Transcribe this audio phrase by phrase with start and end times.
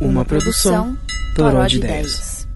[0.00, 0.96] Uma produção
[1.34, 2.46] Toró de Ideias.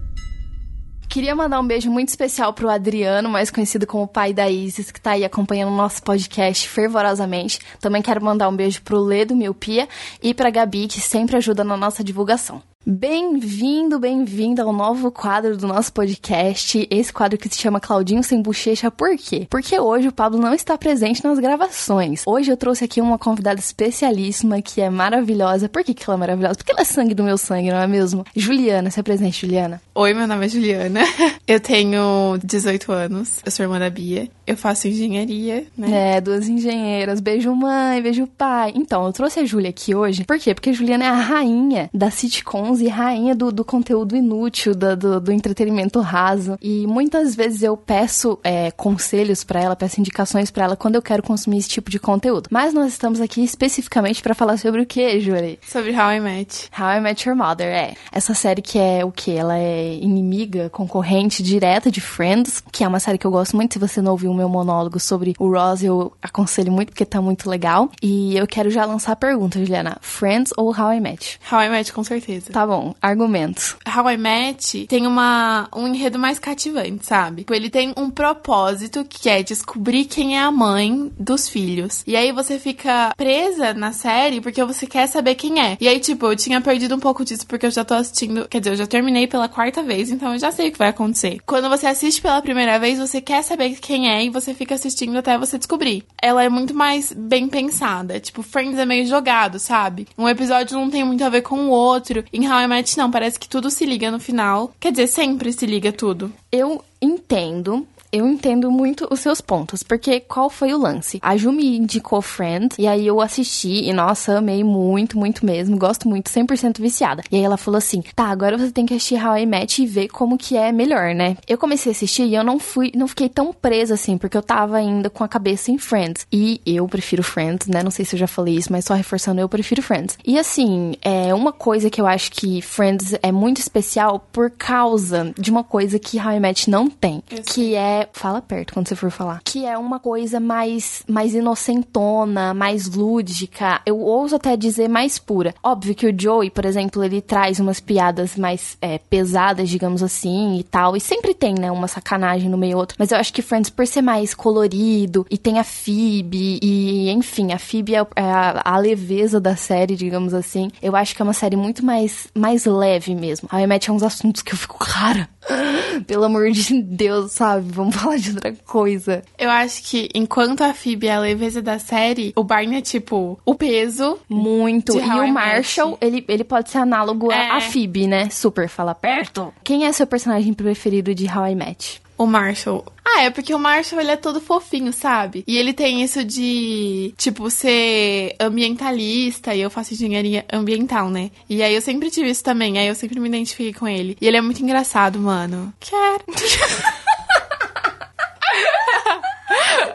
[1.09, 5.01] Queria mandar um beijo muito especial pro Adriano, mais conhecido como pai da Isis, que
[5.01, 7.59] tá aí acompanhando o nosso podcast fervorosamente.
[7.79, 9.89] Também quero mandar um beijo pro Ledo Miopia
[10.21, 12.61] e pra Gabi, que sempre ajuda na nossa divulgação.
[12.83, 16.87] Bem-vindo, bem-vinda ao novo quadro do nosso podcast.
[16.89, 19.45] Esse quadro que se chama Claudinho Sem Bochecha, por quê?
[19.51, 22.23] Porque hoje o Pablo não está presente nas gravações.
[22.25, 25.69] Hoje eu trouxe aqui uma convidada especialíssima que é maravilhosa.
[25.69, 26.55] Por que, que ela é maravilhosa?
[26.55, 28.25] Porque ela é sangue do meu sangue, não é mesmo?
[28.35, 29.79] Juliana, se apresente, Juliana.
[29.93, 31.01] Oi, meu nome é Juliana.
[31.47, 33.41] Eu tenho 18 anos.
[33.45, 34.27] Eu sou irmã da Bia.
[34.47, 36.15] Eu faço engenharia, né?
[36.15, 37.19] É, duas engenheiras.
[37.19, 38.73] Beijo mãe, beijo pai.
[38.75, 40.23] Então, eu trouxe a Júlia aqui hoje.
[40.23, 40.53] Por quê?
[40.53, 44.95] Porque a Juliana é a rainha da sitcom e rainha do, do conteúdo inútil, do,
[44.95, 46.57] do, do, entretenimento raso.
[46.61, 51.01] E muitas vezes eu peço é, conselhos para ela, peço indicações para ela quando eu
[51.01, 52.47] quero consumir esse tipo de conteúdo.
[52.51, 55.57] Mas nós estamos aqui especificamente para falar sobre o que, Júlia?
[55.67, 56.69] Sobre How I Met.
[56.77, 57.93] How I Met Your Mother, é.
[58.11, 59.31] Essa série que é o que?
[59.31, 63.73] Ela é inimiga, concorrente direta de Friends, que é uma série que eu gosto muito.
[63.73, 67.21] Se você não ouviu o meu monólogo sobre o Ross, eu aconselho muito porque tá
[67.21, 67.89] muito legal.
[68.01, 71.39] E eu quero já lançar a pergunta, Juliana: Friends ou How I Met?
[71.51, 72.51] How I Met, com certeza.
[72.51, 73.75] Tá Tá bom, argumentos.
[73.87, 77.41] How I Met tem uma, um enredo mais cativante, sabe?
[77.41, 82.03] Tipo, ele tem um propósito que é descobrir quem é a mãe dos filhos.
[82.05, 85.75] E aí você fica presa na série porque você quer saber quem é.
[85.81, 88.47] E aí, tipo, eu tinha perdido um pouco disso porque eu já tô assistindo.
[88.47, 90.89] Quer dizer, eu já terminei pela quarta vez, então eu já sei o que vai
[90.89, 91.39] acontecer.
[91.47, 95.17] Quando você assiste pela primeira vez, você quer saber quem é e você fica assistindo
[95.17, 96.03] até você descobrir.
[96.21, 98.19] Ela é muito mais bem pensada.
[98.19, 100.07] Tipo, Friends é meio jogado, sabe?
[100.15, 102.23] Um episódio não tem muito a ver com o outro.
[102.31, 104.73] Em How I Met, não, parece que tudo se liga no final.
[104.77, 106.33] Quer dizer, sempre se liga tudo.
[106.51, 111.19] Eu entendo eu entendo muito os seus pontos, porque qual foi o lance?
[111.21, 115.77] A Ju me indicou Friends, e aí eu assisti, e nossa, amei muito, muito mesmo,
[115.77, 117.23] gosto muito, 100% viciada.
[117.31, 119.85] E aí ela falou assim, tá, agora você tem que assistir How I Met e
[119.85, 121.37] ver como que é melhor, né?
[121.47, 124.41] Eu comecei a assistir e eu não fui, não fiquei tão presa assim, porque eu
[124.43, 126.27] tava ainda com a cabeça em Friends.
[126.31, 127.83] E eu prefiro Friends, né?
[127.83, 130.17] Não sei se eu já falei isso, mas só reforçando, eu prefiro Friends.
[130.25, 135.33] E assim, é uma coisa que eu acho que Friends é muito especial por causa
[135.37, 138.95] de uma coisa que How I Met não tem, que é fala perto quando você
[138.95, 144.87] for falar, que é uma coisa mais mais inocentona, mais lúdica, eu ouso até dizer
[144.87, 145.53] mais pura.
[145.63, 150.57] Óbvio que o Joey, por exemplo, ele traz umas piadas mais é, pesadas, digamos assim,
[150.57, 153.41] e tal, e sempre tem, né, uma sacanagem no meio outro, mas eu acho que
[153.41, 158.23] Friends, por ser mais colorido, e tem a Phoebe, e enfim, a Phoebe é, é
[158.23, 162.27] a, a, leveza da série, digamos assim, eu acho que é uma série muito mais,
[162.33, 163.47] mais leve mesmo.
[163.51, 165.29] Aí mete uns assuntos que eu fico, cara,
[166.07, 167.71] pelo amor de Deus, sabe?
[167.71, 169.23] Vamos falar de outra coisa.
[169.37, 173.39] Eu acho que enquanto a Phoebe é a leveza da série, o Barney é tipo
[173.45, 174.19] o peso.
[174.29, 174.97] Muito.
[174.97, 177.49] E o Marshall, ele, ele pode ser análogo é.
[177.49, 178.29] a Phoebe, né?
[178.29, 179.53] Super fala perto.
[179.63, 182.00] Quem é seu personagem preferido de How I Met?
[182.21, 182.85] O Marshall.
[183.03, 185.43] Ah, é porque o Marshall, ele é todo fofinho, sabe?
[185.47, 191.31] E ele tem isso de, tipo, ser ambientalista, e eu faço engenharia ambiental, né?
[191.49, 194.15] E aí eu sempre tive isso também, aí eu sempre me identifiquei com ele.
[194.21, 195.73] E ele é muito engraçado, mano.
[195.79, 196.23] Quero.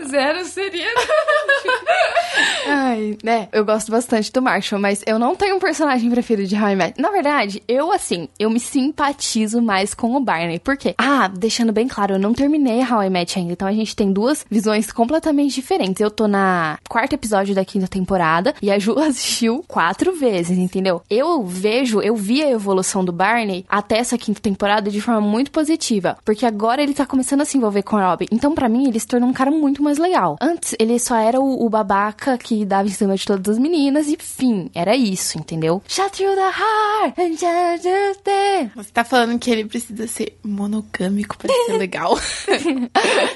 [0.11, 0.91] Zero seria.
[2.67, 3.49] Ai, né?
[3.53, 6.77] Eu gosto bastante do Marshall, mas eu não tenho um personagem preferido de How I
[6.77, 7.01] Met.
[7.01, 10.59] Na verdade, eu, assim, eu me simpatizo mais com o Barney.
[10.59, 10.95] Por quê?
[10.99, 13.53] Ah, deixando bem claro, eu não terminei How I Met ainda.
[13.53, 16.01] Então a gente tem duas visões completamente diferentes.
[16.01, 21.03] Eu tô na quarto episódio da quinta temporada e a Ju assistiu quatro vezes, entendeu?
[21.09, 25.51] Eu vejo, eu vi a evolução do Barney até essa quinta temporada de forma muito
[25.51, 26.17] positiva.
[26.25, 28.27] Porque agora ele tá começando a se envolver com a Robin.
[28.31, 30.37] Então, para mim, ele se tornou um cara muito mais legal.
[30.41, 34.09] Antes, ele só era o, o babaca que dava em cima de todas as meninas
[34.09, 35.83] e fim, era isso, entendeu?
[35.89, 41.53] Shut through the heart and just Você tá falando que ele precisa ser monogâmico pra
[41.67, 42.19] ser legal?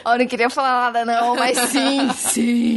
[0.06, 2.74] eu não queria falar nada não, mas sim, sim.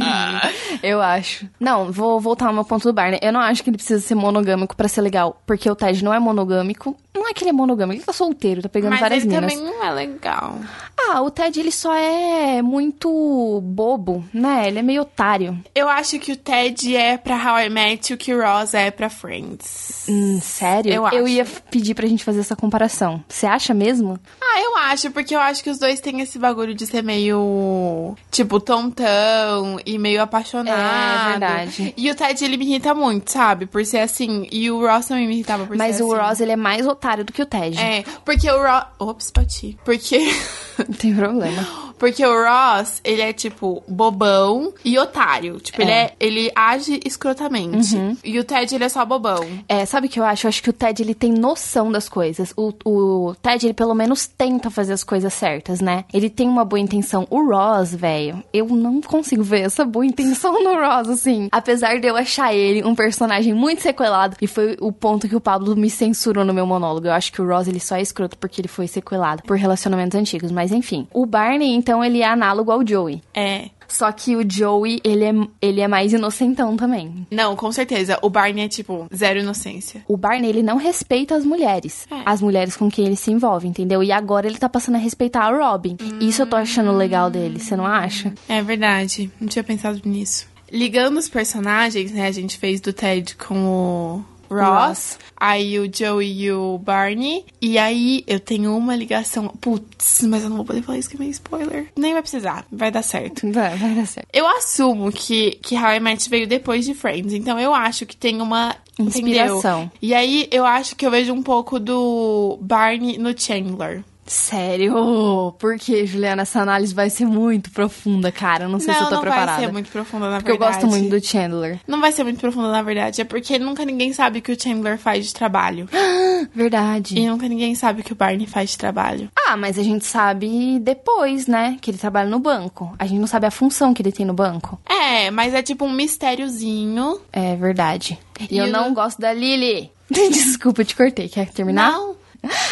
[0.82, 1.46] Eu acho.
[1.58, 3.18] Não, vou voltar ao meu ponto do Barney.
[3.22, 6.12] Eu não acho que ele precisa ser monogâmico para ser legal, porque o Ted não
[6.12, 6.96] é monogâmico.
[7.14, 9.52] Não é que ele é monogâmico, ele tá solteiro, tá pegando mas várias ele minas.
[9.54, 10.58] também não é legal.
[10.98, 14.66] Ah, o Ted ele só é muito bobo, né?
[14.66, 15.58] Ele é meio otário.
[15.74, 18.90] Eu acho que o Ted é pra How I Met o que o Ross é
[18.90, 20.04] pra Friends.
[20.08, 20.92] Hum, sério?
[20.92, 21.16] Eu, acho.
[21.16, 23.22] eu ia pedir pra gente fazer essa comparação.
[23.28, 24.18] Você acha mesmo?
[24.40, 28.16] Ah, eu acho, porque eu acho que os dois têm esse bagulho de ser meio,
[28.30, 30.78] tipo, tontão e meio apaixonado.
[30.78, 31.94] É, verdade.
[31.96, 33.66] E o Ted, ele me irrita muito, sabe?
[33.66, 34.46] Por ser assim.
[34.50, 36.22] E o Ross também me irritava por Mas ser o assim.
[36.22, 37.78] Ross, ele é mais otário do que o Ted.
[37.78, 38.84] É, porque o Ross...
[38.98, 39.78] Ops, bati.
[39.84, 40.18] Porque...
[40.78, 41.66] Não tem problema.
[41.98, 45.58] Porque o Ross, ele é, tipo, bobão e otário.
[45.60, 45.94] Tipo, ele, É.
[46.04, 47.96] é, ele age escrotamente.
[48.24, 49.44] E o Ted, ele é só bobão.
[49.68, 50.46] É, sabe o que eu acho?
[50.46, 52.52] Eu acho que o Ted, ele tem noção das coisas.
[52.56, 56.04] O, o Ted, ele pelo menos tenta fazer as coisas certas, né?
[56.12, 57.26] Ele tem uma boa intenção.
[57.30, 61.48] O Ross, velho, eu não consigo ver essa boa intenção no Ross, assim.
[61.50, 65.40] Apesar de eu achar ele um personagem muito sequelado, e foi o ponto que o
[65.40, 67.06] Pablo me censurou no meu monólogo.
[67.06, 70.18] Eu acho que o Ross, ele só é escroto porque ele foi sequelado por relacionamentos
[70.18, 70.50] antigos.
[70.50, 71.06] Mas enfim.
[71.12, 73.20] O Barney, então, ele é análogo ao Joey.
[73.34, 73.68] É.
[73.86, 77.26] Só que o Joey, ele é, ele é mais inocentão também.
[77.30, 78.18] Não, com certeza.
[78.22, 80.02] O Barney é, tipo, zero inocência.
[80.08, 82.06] O Barney, ele não respeita as mulheres.
[82.10, 82.22] É.
[82.24, 84.02] As mulheres com quem ele se envolve, entendeu?
[84.02, 85.98] E agora ele tá passando a respeitar a Robin.
[86.22, 88.32] Isso eu tô achando legal dele, você não acha?
[88.48, 89.30] É verdade.
[89.38, 90.46] Não tinha pensado nisso.
[90.72, 92.26] Ligando os personagens, né?
[92.26, 97.44] A gente fez do Ted com o Ross, aí o Joey e o Barney.
[97.60, 99.48] E aí eu tenho uma ligação.
[99.60, 101.88] Putz, mas eu não vou poder falar isso que é meio spoiler.
[101.96, 103.46] Nem vai precisar, vai dar certo.
[103.54, 104.28] Vai, vai dar certo.
[104.32, 108.16] Eu assumo que, que How I Met veio depois de Friends, então eu acho que
[108.16, 109.82] tem uma Inspiração.
[109.82, 109.90] entendeu?
[110.02, 114.02] E aí eu acho que eu vejo um pouco do Barney no Chandler.
[114.26, 115.54] Sério?
[115.58, 116.42] Por que, Juliana?
[116.42, 118.64] Essa análise vai ser muito profunda, cara.
[118.64, 119.52] Eu não sei não, se eu tô não preparada.
[119.52, 120.82] vai ser muito profunda, na Porque eu verdade.
[120.82, 121.80] gosto muito do Chandler.
[121.86, 123.20] Não vai ser muito profunda, na verdade.
[123.20, 125.88] É porque nunca ninguém sabe o que o Chandler faz de trabalho.
[126.54, 127.18] Verdade.
[127.18, 129.30] E nunca ninguém sabe o que o Barney faz de trabalho.
[129.46, 131.76] Ah, mas a gente sabe depois, né?
[131.80, 132.94] Que ele trabalha no banco.
[132.98, 134.78] A gente não sabe a função que ele tem no banco.
[134.88, 137.20] É, mas é tipo um mistériozinho.
[137.32, 138.18] É verdade.
[138.40, 139.90] E, E eu o- não gosto da Lily.
[140.10, 141.28] Desculpa, eu te cortei.
[141.28, 141.92] Quer terminar?
[141.92, 142.14] Não.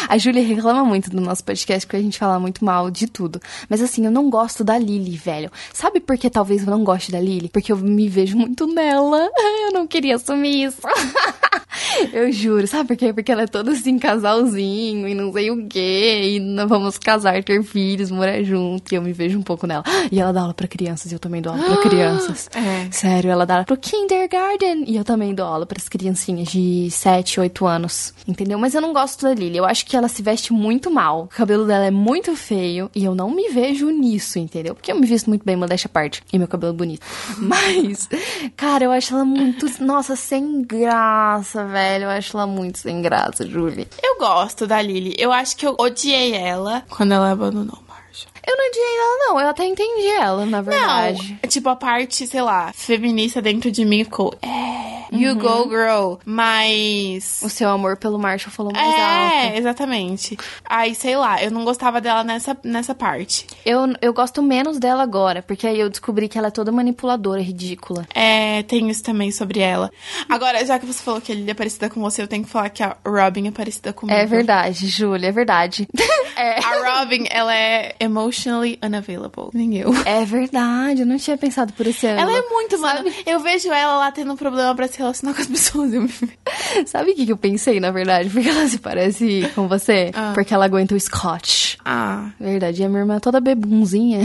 [0.07, 3.41] A Júlia reclama muito do nosso podcast porque a gente fala muito mal de tudo.
[3.69, 5.51] Mas assim, eu não gosto da Lily, velho.
[5.73, 7.49] Sabe por que talvez eu não goste da Lily?
[7.49, 9.29] Porque eu me vejo muito nela.
[9.63, 10.81] Eu não queria assumir isso.
[12.11, 13.13] Eu juro, sabe por quê?
[13.13, 16.33] Porque ela é toda assim, casalzinho e não sei o quê.
[16.35, 18.91] E nós vamos casar, ter filhos, morar junto.
[18.91, 19.83] E eu me vejo um pouco nela.
[20.11, 22.49] E ela dá aula pra crianças e eu também dou aula pra crianças.
[22.55, 22.91] É.
[22.91, 24.83] Sério, ela dá aula pro kindergarten.
[24.87, 28.13] E eu também dou aula pras criancinhas de 7, 8 anos.
[28.27, 28.57] Entendeu?
[28.57, 29.57] Mas eu não gosto da Lily.
[29.57, 31.23] Eu acho que ela se veste muito mal.
[31.23, 32.89] O cabelo dela é muito feio.
[32.95, 34.75] E eu não me vejo nisso, entendeu?
[34.75, 36.21] Porque eu me visto muito bem, modéstia à parte.
[36.31, 37.05] E meu cabelo é bonito.
[37.37, 38.09] Mas,
[38.55, 39.65] cara, eu acho ela muito.
[39.83, 41.92] Nossa, sem graça, velho.
[42.01, 43.87] Eu acho ela muito sem graça, Julie.
[44.01, 45.15] Eu gosto da Lily.
[45.17, 47.83] Eu acho que eu odiei ela quando ela abandonou.
[48.45, 49.39] Eu não odiei ela, não.
[49.39, 51.39] Eu até entendi ela, na verdade.
[51.41, 54.47] Não, tipo, a parte, sei lá, feminista dentro de mim ficou, é,
[55.19, 57.39] you go girl, mas...
[57.43, 59.57] O seu amor pelo Marshall falou mais É, alto.
[59.57, 60.37] exatamente.
[60.65, 63.45] Aí, sei lá, eu não gostava dela nessa, nessa parte.
[63.65, 67.41] Eu, eu gosto menos dela agora, porque aí eu descobri que ela é toda manipuladora,
[67.41, 68.05] ridícula.
[68.13, 69.91] É, tem isso também sobre ela.
[70.29, 72.69] Agora, já que você falou que ele é parecida com você, eu tenho que falar
[72.69, 74.17] que a Robin é parecida comigo.
[74.17, 75.87] É verdade, Júlia, é verdade.
[76.35, 76.59] é.
[76.63, 79.49] A Robin, ela é emotionally unavailable.
[79.53, 79.91] Nem eu.
[80.05, 82.29] É verdade, eu não tinha pensado por esse ângulo.
[82.29, 83.11] Ela é muito, mano.
[83.25, 85.93] Eu vejo ela lá tendo um problema pra se relacionar com as pessoas.
[85.93, 86.09] Eu me...
[86.85, 88.29] Sabe o que, que eu pensei, na verdade?
[88.29, 90.11] Porque ela se parece com você?
[90.13, 90.31] Ah.
[90.33, 91.72] Porque ela aguenta o scotch.
[91.85, 92.29] Ah.
[92.39, 94.19] Verdade, e a minha irmã é toda bebunzinha.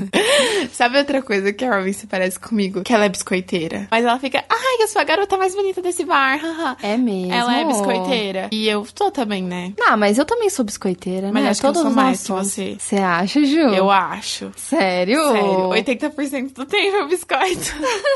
[0.72, 2.82] Sabe outra coisa que a Robin se parece comigo?
[2.82, 3.86] Que ela é biscoiteira.
[3.90, 6.38] Mas ela fica, ai, eu sou a garota mais bonita desse bar.
[6.38, 7.32] haha." É mesmo.
[7.32, 8.48] Ela é biscoiteira.
[8.52, 9.72] E eu sou também, né?
[9.86, 11.50] Ah, mas eu também sou biscoiteira, Mas né?
[11.50, 12.48] acho que eu Todos sou mais que somos.
[12.48, 12.76] você.
[12.78, 13.56] Você acha, Ju?
[13.56, 14.50] Eu acho.
[14.56, 15.20] Sério?
[15.32, 17.74] Sério, 80% do tempo é biscoito.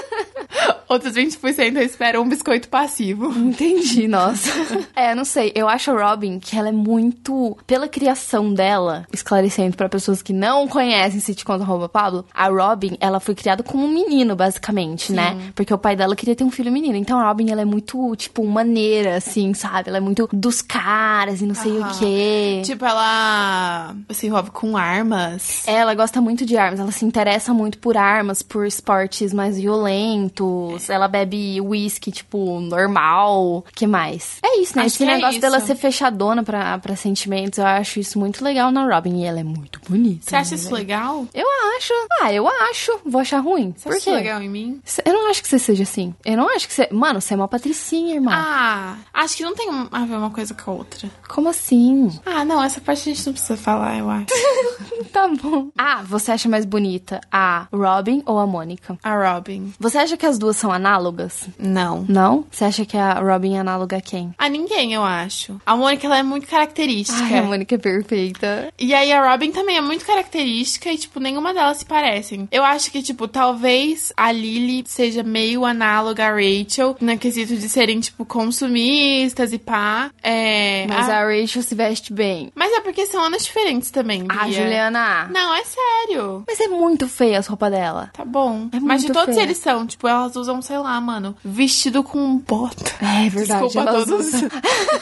[0.88, 3.30] Outros 20% eu espero um biscoito passivo.
[3.38, 4.50] Entendi, nossa.
[4.96, 5.52] é, não sei.
[5.54, 7.56] Eu acho a Robin que ela é muito.
[7.66, 13.20] Pela criação dela, esclarecendo pra pessoas que não conhecem Sitcom Arroba Pablo, a Robin, ela
[13.20, 15.52] foi criada como um menino, basicamente, né?
[15.54, 16.96] Porque o pai dela queria ter um filho menino.
[16.96, 19.88] Então a Robin, ela é muito, tipo, maneira, assim, sabe?
[19.88, 21.98] Ela é muito dos caras e não sei o Aham.
[22.00, 22.62] quê.
[22.64, 25.62] Tipo, ela se envolve com armas.
[25.66, 30.88] Ela gosta muito de armas, ela se interessa muito por armas, por esportes mais violentos.
[30.90, 33.64] Ela bebe uísque, tipo, normal.
[33.74, 34.38] que mais?
[34.44, 34.84] É isso, né?
[34.84, 35.66] Acho Esse é negócio dela isso.
[35.68, 39.20] ser fechadona pra, pra sentimentos, eu acho isso muito legal na Robin.
[39.20, 40.28] E ela é muito bonita.
[40.28, 40.76] Você acha né, isso velho?
[40.76, 41.26] legal?
[41.34, 41.92] Eu acho.
[42.20, 43.00] Ah, eu acho.
[43.04, 43.74] Vou achar ruim.
[43.76, 44.10] Você Por acha quê?
[44.10, 44.80] isso legal em mim?
[45.04, 46.14] Eu não acho que você seja assim.
[46.24, 46.88] Eu não acho que você.
[46.90, 48.30] Mano, você é uma patricinha, irmã.
[48.34, 51.10] Ah, acho que não tem a ver uma coisa com a outra.
[51.28, 52.10] Como assim?
[52.24, 54.26] Ah, não, essa parte a gente não precisa falar, eu acho.
[55.12, 55.68] Tá bom.
[55.78, 58.98] Ah, você acha mais bonita a Robin ou a Mônica?
[59.02, 59.72] A Robin.
[59.78, 61.48] Você acha que as duas são análogas?
[61.58, 62.04] Não.
[62.08, 62.44] Não?
[62.50, 64.34] Você acha que a Robin é análoga a quem?
[64.36, 65.60] A ninguém, eu acho.
[65.64, 67.18] A Mônica, ela é muito característica.
[67.22, 68.37] Ai, a Mônica é perfeita.
[68.78, 72.08] E aí a Robin também é muito característica e, tipo, nenhuma delas se parece.
[72.08, 72.48] parecem.
[72.50, 77.68] Eu acho que, tipo, talvez a Lily seja meio análoga a Rachel, no quesito de
[77.68, 80.10] serem, tipo, consumistas e pá.
[80.22, 80.86] É.
[80.88, 81.18] Mas a...
[81.18, 82.50] a Rachel se veste bem.
[82.54, 84.24] Mas é porque são anos diferentes também.
[84.24, 84.38] Bia.
[84.40, 85.28] Ah, Juliana.
[85.30, 86.44] Não, é sério.
[86.46, 88.10] Mas é muito feia as roupas dela.
[88.12, 88.68] Tá bom.
[88.72, 89.44] É Mas de todos feia.
[89.44, 92.98] eles são, tipo, elas usam, sei lá, mano, vestido com bota.
[93.18, 93.64] É verdade.
[93.64, 94.26] Desculpa elas, todos.
[94.26, 94.48] usam...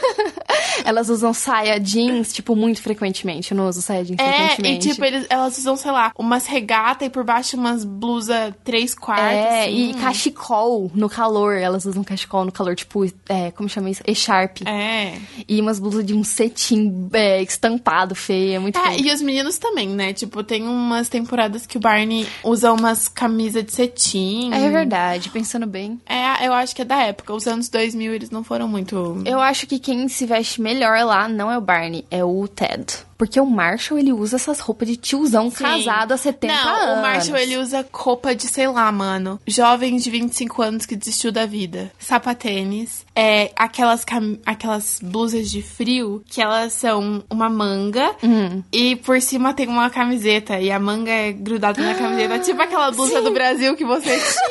[0.83, 3.26] elas usam saia jeans, tipo, muito frequentemente.
[3.51, 4.89] Eu não uso saia jeans É, e frequentemente.
[4.89, 9.25] tipo, eles, elas usam, sei lá, umas regata e por baixo umas blusa três quartos.
[9.25, 9.89] É, assim.
[9.89, 11.55] e cachecol no calor.
[11.57, 14.01] Elas usam cachecol no calor, tipo, é, como chama isso?
[14.07, 14.57] E-sharp.
[14.65, 15.17] É.
[15.47, 19.07] E umas blusas de um cetim é, estampado, feia, muito É, feio.
[19.07, 20.13] e os meninos também, né?
[20.13, 24.51] Tipo, tem umas temporadas que o Barney usa umas camisas de cetim.
[24.53, 25.99] É verdade, pensando bem.
[26.05, 27.33] É, eu acho que é da época.
[27.33, 29.21] Os anos 2000, eles não foram muito...
[29.25, 32.85] Eu acho que quem se veste melhor lá não é o Barney, é o Ted.
[33.17, 35.63] Porque o Marshall, ele usa essas roupas de tiozão Sim.
[35.63, 36.99] casado há 70 não, anos.
[36.99, 39.39] o Marshall, ele usa roupa de, sei lá, mano.
[39.47, 41.91] Jovem de 25 anos que desistiu da vida.
[41.97, 43.05] Sapatênis.
[43.15, 44.05] É, aquelas,
[44.45, 48.61] aquelas blusas de frio que elas são uma manga Hum.
[48.71, 50.59] e por cima tem uma camiseta.
[50.59, 52.39] E a manga é grudada na camiseta.
[52.39, 54.17] tipo aquela blusa do Brasil que você.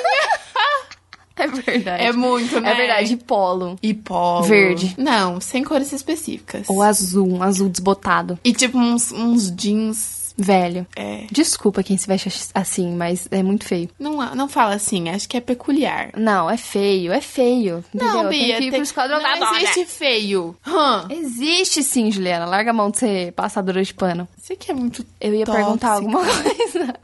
[1.45, 2.03] É verdade.
[2.05, 2.73] É muito, né?
[2.73, 3.79] É verdade, e polo.
[3.83, 4.43] E polo.
[4.45, 4.95] Verde.
[4.97, 6.67] Não, sem cores específicas.
[6.69, 8.39] Ou azul, um azul desbotado.
[8.43, 10.17] E tipo uns, uns jeans.
[10.39, 10.87] Velho.
[10.95, 11.25] É.
[11.33, 13.89] Desculpa quem se veste assim, mas é muito feio.
[13.99, 16.11] Não, não fala assim, acho que é peculiar.
[16.15, 17.83] Não, é feio, é feio.
[17.95, 18.15] Entendeu?
[18.23, 20.55] Não, Tem Bia, que ir tem- pro não existe feio.
[20.67, 21.07] Hã?
[21.11, 22.45] Existe sim, Juliana.
[22.45, 24.29] Larga a mão de ser passadora de pano.
[24.37, 26.95] Você que é muito Eu ia perguntar alguma coisa.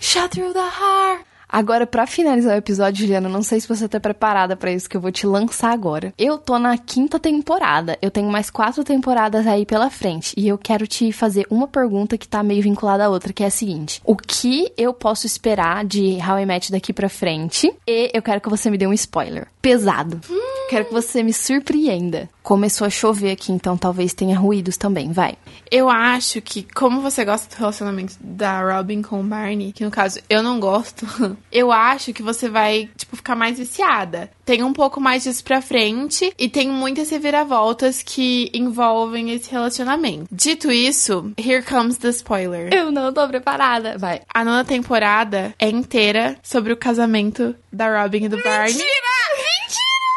[0.00, 1.24] Shut through the heart.
[1.54, 4.96] Agora, pra finalizar o episódio, Juliana, não sei se você tá preparada pra isso que
[4.96, 6.12] eu vou te lançar agora.
[6.18, 7.96] Eu tô na quinta temporada.
[8.02, 10.34] Eu tenho mais quatro temporadas aí pela frente.
[10.36, 13.46] E eu quero te fazer uma pergunta que tá meio vinculada à outra, que é
[13.46, 17.72] a seguinte: O que eu posso esperar de How I Met daqui pra frente?
[17.86, 19.46] E eu quero que você me dê um spoiler.
[19.62, 20.20] Pesado.
[20.68, 22.28] Quero que você me surpreenda.
[22.44, 25.10] Começou a chover aqui, então talvez tenha ruídos também.
[25.10, 25.34] Vai.
[25.70, 29.90] Eu acho que, como você gosta do relacionamento da Robin com o Barney, que no
[29.90, 31.06] caso eu não gosto,
[31.50, 34.30] eu acho que você vai, tipo, ficar mais viciada.
[34.44, 40.26] Tem um pouco mais disso pra frente e tem muitas reviravoltas que envolvem esse relacionamento.
[40.30, 42.68] Dito isso, here comes the spoiler.
[42.74, 43.96] Eu não tô preparada.
[43.96, 44.20] Vai.
[44.32, 48.74] A nona temporada é inteira sobre o casamento da Robin e do Barney.
[48.74, 49.14] Mentira!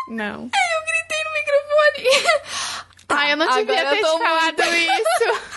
[0.09, 0.43] Não.
[0.43, 0.76] Eu.
[3.09, 5.56] Ai, eu não devia agora ter eu te falado isso.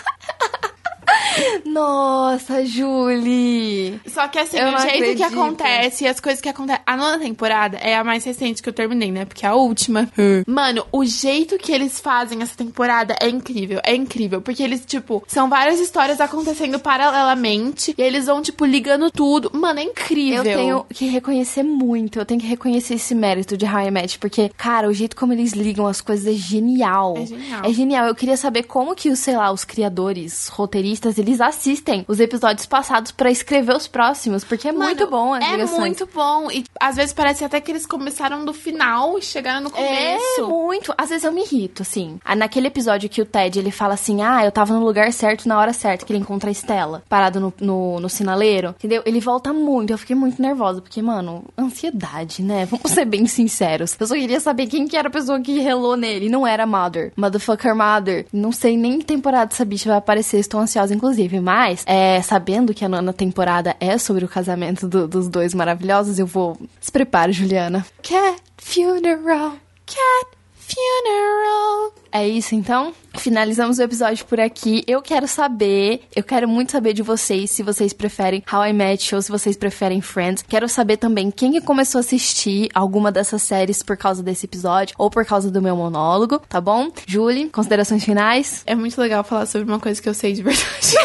[1.65, 3.99] Nossa, Julie.
[4.07, 5.23] Só que assim, Eu o jeito que acredito.
[5.25, 6.81] acontece e as coisas que acontecem.
[6.85, 9.25] A nona temporada é a mais recente que eu terminei, né?
[9.25, 10.09] Porque é a última.
[10.47, 13.79] Mano, o jeito que eles fazem essa temporada é incrível.
[13.83, 14.41] É incrível.
[14.41, 17.93] Porque eles, tipo, são várias histórias acontecendo paralelamente.
[17.97, 19.51] E eles vão, tipo, ligando tudo.
[19.53, 20.43] Mano, é incrível.
[20.43, 24.49] Eu tenho que reconhecer muito, eu tenho que reconhecer esse mérito de I Met, porque,
[24.57, 27.15] cara, o jeito como eles ligam as coisas é genial.
[27.17, 27.61] É genial.
[27.65, 28.07] É genial.
[28.07, 33.11] Eu queria saber como que, sei lá, os criadores, roteiristas, eles assistem os episódios passados
[33.11, 35.79] pra escrever os próximos, porque é Mano, muito bom as É ligações.
[35.79, 36.49] muito bom.
[36.51, 39.71] E às vezes parece até que eles começaram do final e chegaram no É,
[40.17, 40.49] começo.
[40.49, 40.93] muito.
[40.97, 42.19] Às vezes eu me irrito, assim.
[42.25, 45.47] Ah, Naquele episódio que o Ted, ele fala assim, ah, eu tava no lugar certo
[45.47, 49.03] na hora certa, que ele encontra a Estela, parado no, no, no sinaleiro, entendeu?
[49.05, 52.65] Ele volta muito, eu fiquei muito nervosa, porque, mano, ansiedade, né?
[52.71, 53.95] Vamos ser bem sinceros.
[53.99, 56.29] Eu só queria saber quem que era a pessoa que relou nele.
[56.29, 57.11] Não era Mother.
[57.15, 58.25] Motherfucker Mother.
[58.33, 61.39] Não sei nem que temporada essa bicha vai aparecer, estou ansiosa, inclusive.
[61.39, 66.19] Mas, é, sabendo que a nona temporada é sobre o casamento do- dos dois maravilhosos,
[66.19, 66.57] eu vou...
[66.79, 67.85] Se prepare, Juliana.
[68.01, 69.53] Cat Funeral.
[69.85, 70.37] Cat
[70.73, 71.93] Funeral.
[72.11, 72.93] É isso então?
[73.17, 74.83] Finalizamos o episódio por aqui.
[74.87, 79.15] Eu quero saber, eu quero muito saber de vocês se vocês preferem How I Met
[79.15, 80.43] ou se vocês preferem Friends.
[80.47, 84.95] Quero saber também quem que começou a assistir alguma dessas séries por causa desse episódio
[84.97, 86.89] ou por causa do meu monólogo, tá bom?
[87.07, 88.63] Julie, considerações finais?
[88.65, 90.95] É muito legal falar sobre uma coisa que eu sei de verdade.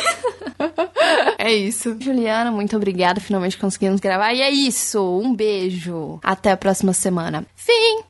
[1.38, 1.96] é isso.
[2.00, 3.20] Juliana, muito obrigada.
[3.20, 4.32] Finalmente conseguimos gravar.
[4.32, 5.20] E é isso.
[5.20, 6.18] Um beijo.
[6.23, 7.44] Até a próxima semana.
[7.54, 8.04] Fim!